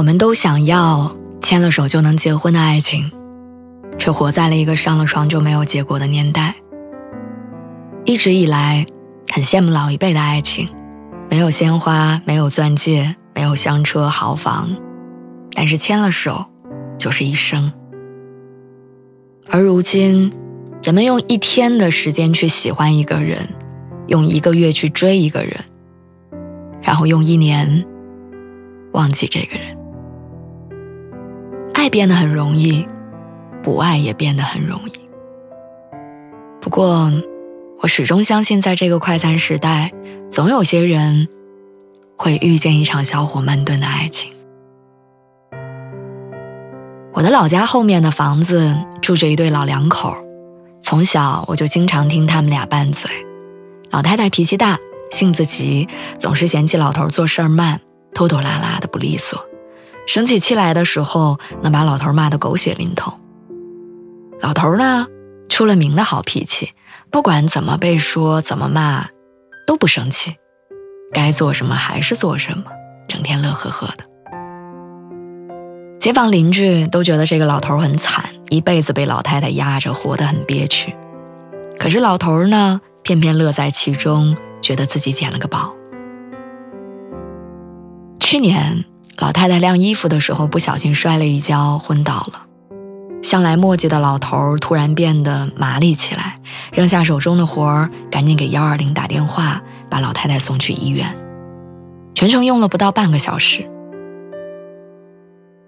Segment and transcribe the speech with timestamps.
[0.00, 3.12] 我们都想要牵了手就能结婚的爱情，
[3.98, 6.54] 却活在了一个上了床就没有结果的年代。
[8.06, 8.86] 一直以来，
[9.28, 10.66] 很羡慕老一辈的爱情，
[11.28, 14.70] 没有鲜花，没有钻戒，没有香车豪房，
[15.52, 16.46] 但是牵了手
[16.96, 17.70] 就是一生。
[19.50, 20.32] 而如今，
[20.82, 23.46] 人们用一天的时间去喜欢一个人，
[24.06, 25.60] 用一个月去追一个人，
[26.80, 27.84] 然后用一年
[28.92, 29.78] 忘记这个人。
[31.90, 32.86] 变得很容易，
[33.62, 34.92] 不爱也变得很容易。
[36.60, 37.12] 不过，
[37.80, 39.92] 我始终相信，在这个快餐时代，
[40.30, 41.28] 总有些人
[42.16, 44.32] 会遇见一场小火慢炖的爱情。
[47.12, 50.14] 我的老家后面的房子住着一对老两口，
[50.80, 53.10] 从小我就经常听他们俩拌嘴。
[53.90, 54.78] 老太太脾气大，
[55.10, 57.80] 性子急，总是嫌弃老头做事儿慢，
[58.14, 59.44] 拖拖拉拉的不利索。
[60.06, 63.12] 生起气来的时候，能把老头骂得狗血淋头。
[64.40, 65.06] 老头呢，
[65.48, 66.72] 出了名的好脾气，
[67.10, 69.06] 不管怎么被说、怎么骂，
[69.66, 70.34] 都不生气，
[71.12, 72.64] 该做什么还是做什么，
[73.06, 74.04] 整天乐呵呵的。
[76.00, 80.96] 街坊邻居都觉得这个老头很惨，一辈子被老太太压着，活得很憋屈。
[81.78, 85.74] 可是老头呢，偏偏乐在其中，觉得自己捡了个宝。
[88.18, 88.84] 去年。
[89.20, 92.46] 老太太晾衣服的时候不小心摔了一跤，昏倒了。
[93.22, 96.40] 向来磨叽的老头突然变得麻利起来，
[96.72, 101.06] 扔下手中的活儿，赶紧给幺二零打电话，把老太太送去医院。
[102.14, 103.70] 全程用了不到半个小时。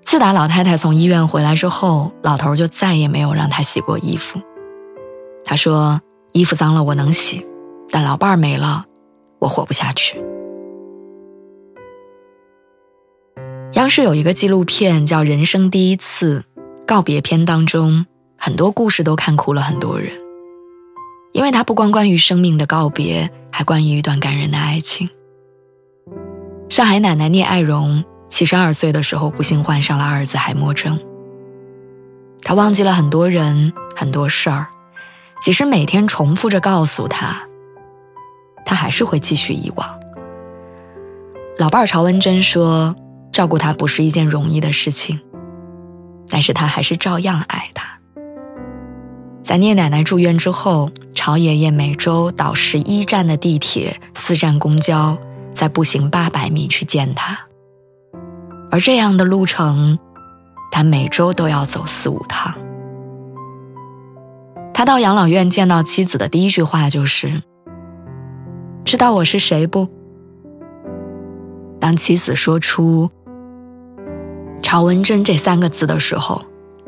[0.00, 4.40] 自打老太太从医院回来之后，老头就再也没有让她洗过衣服。
[5.44, 6.00] 他说
[6.32, 7.46] ：“衣服脏了我能洗，
[7.90, 8.86] 但老伴儿没了，
[9.38, 10.18] 我活不下去。”
[13.74, 16.44] 央视有一个纪录片叫《人生第一次
[16.86, 18.06] 告别篇》，当中
[18.38, 20.12] 很多故事都看哭了很多人，
[21.32, 25.10] 因为它不光关于生命的告别，还关于一段感人的爱情。
[26.68, 30.96] 上海奶奶聂爱荣七十二岁的时候不幸患上了阿尔兹海默症，
[32.42, 34.68] 她忘记了很多人很多事儿，
[35.40, 37.42] 即使每天重复着告诉他，
[38.64, 39.98] 他还是会继续遗忘。
[41.58, 42.94] 老伴儿曹文珍说。
[43.34, 45.18] 照顾他不是一件容易的事情，
[46.28, 47.84] 但是他还是照样爱他。
[49.42, 55.18] 在聂奶奶住院之后，朝爷爷每周倒十一站的地铁、四站公交，
[55.52, 57.36] 再步行八百米去见她。
[58.70, 59.98] 而这样的路程，
[60.70, 62.54] 他每周都要走四五趟。
[64.72, 67.42] 他到养老院见到妻子的第一句话就是
[68.86, 69.88] ：“知道我是谁不？”
[71.80, 73.10] 当妻子说出。
[74.64, 76.42] 朝文珍这三个字的时候，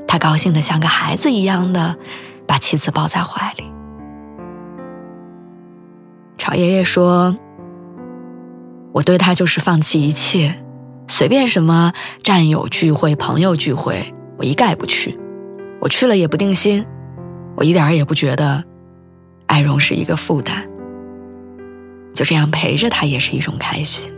[0.09, 1.95] 他高兴的像个孩子一样的
[2.47, 3.65] 把妻子抱在怀里。
[6.39, 7.37] 朝爷爷说
[8.93, 10.55] ：“我对他就是放弃一切，
[11.07, 11.93] 随便什么
[12.23, 15.17] 战友聚会、朋友聚会，我一概不去。
[15.79, 16.85] 我去了也不定心，
[17.57, 18.65] 我一点也不觉得
[19.47, 20.67] 爱荣是一个负担。
[22.15, 24.11] 就这样陪着他也是一种开心。”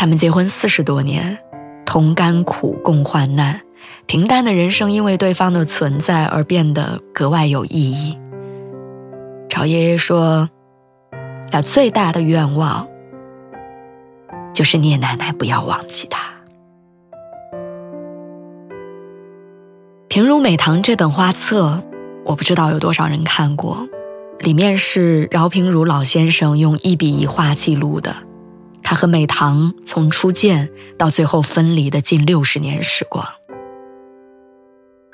[0.00, 1.38] 他们结婚四十多年，
[1.84, 3.60] 同甘苦，共患难，
[4.06, 8.18] 平淡的人生因为对方的存在而变得格外有意义。
[9.50, 10.48] 朝爷爷说
[11.52, 12.88] ：“他最大的愿望
[14.54, 16.30] 就是聂奶奶不要忘记他。”
[20.08, 21.84] 《平如美棠》这本画册，
[22.24, 23.86] 我不知道有多少人看过，
[24.38, 28.16] 里面是饶平如老先生用一笔一画记录的。
[28.90, 33.24] 他和美棠从初见到最后分离的近六十年时光。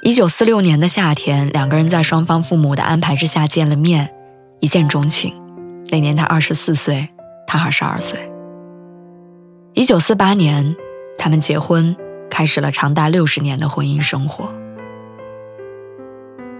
[0.00, 4.14] 一九四六年的夏天，两个人在双方父母的安排之下见了面，
[4.60, 5.34] 一见钟情。
[5.90, 7.06] 那年他二十四岁，
[7.46, 8.18] 他二十二岁。
[9.74, 10.74] 一九四八年，
[11.18, 11.94] 他们结婚，
[12.30, 14.50] 开始了长达六十年的婚姻生活。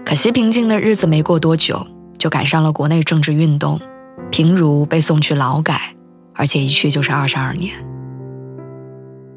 [0.05, 1.83] 可惜，平静的日子没过多久，
[2.19, 3.81] 就赶上了国内政治运动，
[4.29, 5.96] 平如被送去劳改。
[6.37, 7.73] 而且一去就是二十二年。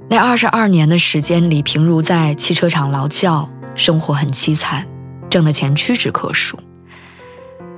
[0.08, 4.86] 那二十二年的时间里，平如在汽车厂劳教，生活很凄惨，
[5.28, 6.58] 挣的钱屈指可数。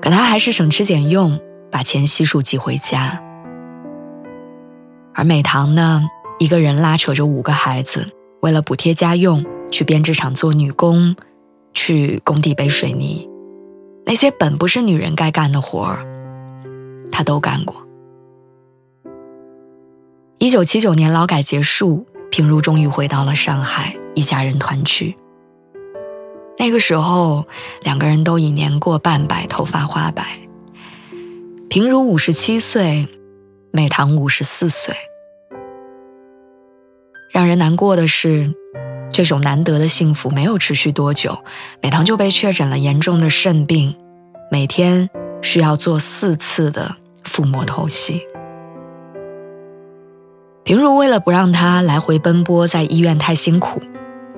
[0.01, 1.39] 可他还是省吃俭用，
[1.71, 3.23] 把钱悉数寄回家。
[5.15, 6.03] 而美棠呢，
[6.39, 8.09] 一个人拉扯着五个孩子，
[8.41, 11.15] 为了补贴家用，去编织厂做女工，
[11.75, 13.29] 去工地背水泥，
[14.07, 16.05] 那些本不是女人该干的活儿，
[17.13, 17.77] 她都干过。
[20.43, 22.05] 一九七九年劳改结束。
[22.29, 25.17] 平如终于回到了上海，一家人团聚。
[26.59, 27.47] 那个时候，
[27.83, 30.41] 两个人都已年过半百，头发花白。
[31.71, 33.07] 平如五十七岁，
[33.71, 34.93] 美棠五十四岁。
[37.31, 38.53] 让人难过的是，
[39.13, 41.39] 这种难得的幸福没有持续多久，
[41.81, 43.95] 美棠就被确诊了严重的肾病，
[44.51, 45.09] 每天
[45.41, 48.23] 需要做四次的腹膜透析。
[50.65, 53.83] 平如为了不让他来回奔波在医院太辛苦，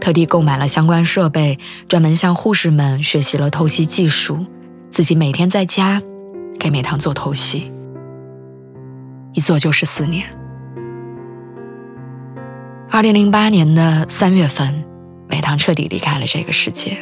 [0.00, 4.44] 特地购买了相关设备，专门向护士们学习了透析技术，
[4.90, 6.00] 自己每天在家
[6.58, 7.70] 给美棠做透析，
[9.34, 10.24] 一做就是四年。
[12.90, 14.82] 二零零八年的三月份，
[15.28, 16.96] 美棠彻底离开了这个世界。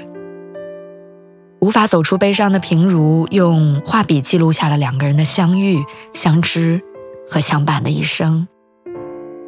[1.60, 5.80] 无法走出悲伤的平如，用画笔记录下了两个人的相遇、
[6.12, 6.82] 相知
[7.30, 8.48] 和相伴的一生。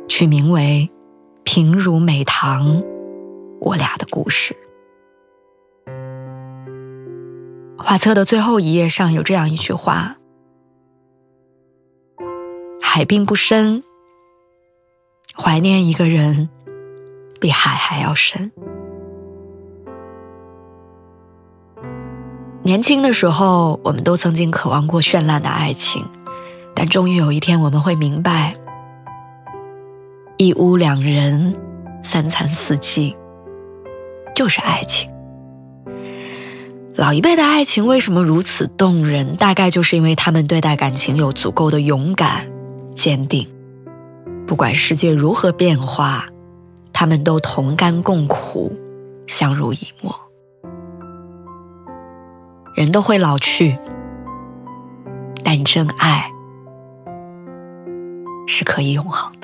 [0.08, 0.90] 取名为
[1.44, 2.76] 《平如美棠》，
[3.60, 4.54] 我俩的故事。
[7.78, 10.16] 画册的最后一页上有这样一句话
[12.80, 13.82] ：“海并不深，
[15.36, 16.48] 怀念一个人
[17.40, 18.52] 比海还要深。”
[22.62, 26.06] 年轻的时候，我们都曾经渴望过绚烂的爱情，
[26.74, 28.56] 但终于有一天，我们会明白。
[30.36, 31.54] 一屋两人，
[32.02, 33.16] 三餐四季，
[34.34, 35.08] 就是爱情。
[36.96, 39.36] 老一辈的爱情为什么如此动人？
[39.36, 42.50] 大概就是因为他们对待感情有足够的勇敢、
[42.96, 43.48] 坚定。
[44.44, 46.26] 不管世界如何变化，
[46.92, 48.72] 他们都同甘共苦，
[49.28, 50.12] 相濡以沫。
[52.74, 53.78] 人都会老去，
[55.44, 56.28] 但真爱
[58.48, 59.43] 是可以永恒的。